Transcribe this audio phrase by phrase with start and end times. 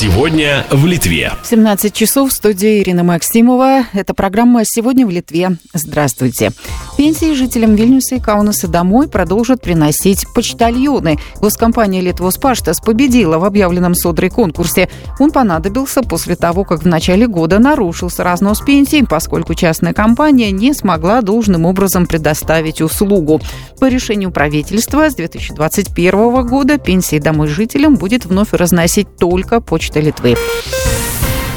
[0.00, 1.30] Сегодня в Литве.
[1.42, 3.84] 17 часов в студии Ирина Максимова.
[3.92, 5.58] Это программа «Сегодня в Литве».
[5.74, 6.52] Здравствуйте.
[6.96, 11.18] Пенсии жителям Вильнюса и Каунаса домой продолжат приносить почтальоны.
[11.42, 14.88] Госкомпания «Литвос Паштас» победила в объявленном Содрой конкурсе.
[15.18, 20.72] Он понадобился после того, как в начале года нарушился разнос пенсий, поскольку частная компания не
[20.72, 23.38] смогла должным образом предоставить услугу.
[23.78, 30.36] По решению правительства с 2021 года пенсии домой жителям будет вновь разносить только почта Литвы.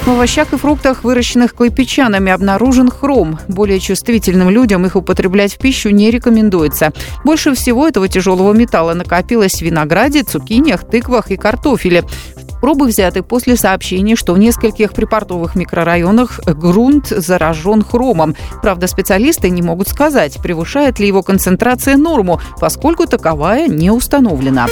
[0.05, 3.39] В овощах и фруктах, выращенных клайпечанами, обнаружен хром.
[3.47, 6.91] Более чувствительным людям их употреблять в пищу не рекомендуется.
[7.23, 12.03] Больше всего этого тяжелого металла накопилось в винограде, цукиниях, тыквах и картофеле.
[12.59, 18.35] Пробы взяты после сообщений, что в нескольких припортовых микрорайонах грунт заражен хромом.
[18.61, 24.67] Правда, специалисты не могут сказать, превышает ли его концентрация норму, поскольку таковая не установлена.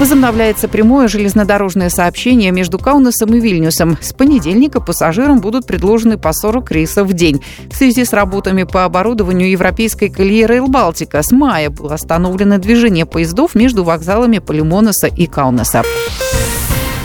[0.00, 3.98] Возобновляется прямое железнодорожное сообщение между Каунасом и Вильнюсом.
[4.00, 7.42] С понедельника пассажирам будут предложены по 40 рейсов в день.
[7.70, 13.04] В связи с работами по оборудованию европейской колеи Рейл Балтика с мая было остановлено движение
[13.04, 15.82] поездов между вокзалами Полимоноса и Каунаса.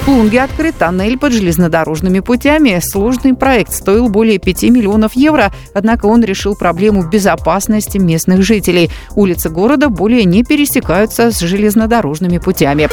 [0.06, 2.80] В Лунге открыт тоннель под железнодорожными путями.
[2.80, 8.92] Сложный проект стоил более 5 миллионов евро, однако он решил проблему безопасности местных жителей.
[9.16, 12.88] Улицы города более не пересекаются с железнодорожными путями.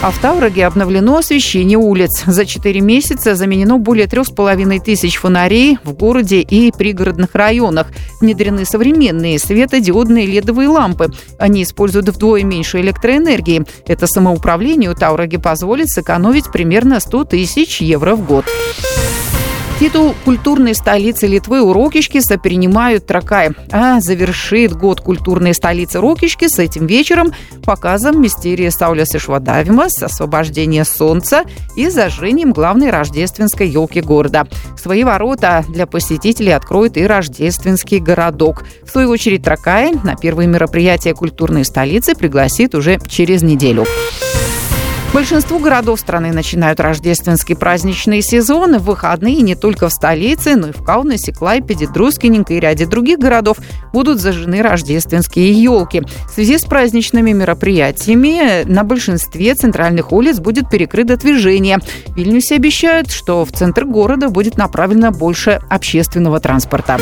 [0.00, 2.22] А в Тавроге обновлено освещение улиц.
[2.24, 7.88] За 4 месяца заменено более 3,5 тысяч фонарей в городе и пригородных районах.
[8.20, 11.10] Внедрены современные светодиодные ледовые лампы.
[11.40, 13.64] Они используют вдвое меньше электроэнергии.
[13.88, 18.44] Это самоуправлению Тавроге позволит сэкономить примерно 100 тысяч евро в год.
[19.78, 23.50] Титул культурной столицы Литвы у Рокишкиса принимают Тракай.
[23.70, 27.32] А завершит год культурной столицы Рокишкис этим вечером
[27.64, 31.44] показом мистерии Саулес и Швадавимас, освобождение солнца
[31.76, 34.48] и зажжением главной рождественской елки города.
[34.76, 38.64] Свои ворота для посетителей откроет и рождественский городок.
[38.84, 43.86] В свою очередь Тракай на первые мероприятия культурной столицы пригласит уже через неделю.
[45.14, 48.78] Большинство городов страны начинают рождественский праздничный сезон.
[48.78, 53.18] В выходные не только в столице, но и в Каунасе, Клайпеде, Друскиненко и ряде других
[53.18, 53.56] городов
[53.92, 56.02] будут зажжены рождественские елки.
[56.26, 61.78] В связи с праздничными мероприятиями на большинстве центральных улиц будет перекрыто движение.
[62.08, 66.98] В Вильнюсе обещают, что в центр города будет направлено больше общественного транспорта.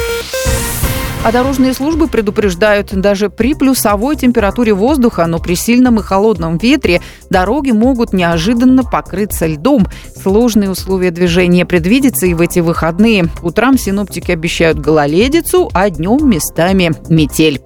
[1.26, 7.02] А дорожные службы предупреждают, даже при плюсовой температуре воздуха, но при сильном и холодном ветре
[7.30, 9.88] дороги могут неожиданно покрыться льдом.
[10.22, 13.28] Сложные условия движения предвидятся и в эти выходные.
[13.42, 17.60] Утром синоптики обещают гололедицу, а днем местами метель.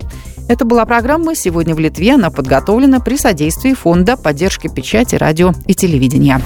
[0.49, 2.15] Это была программа «Сегодня в Литве».
[2.15, 6.41] Она подготовлена при содействии Фонда поддержки печати, радио и телевидения.